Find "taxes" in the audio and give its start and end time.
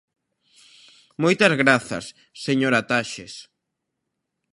2.91-3.33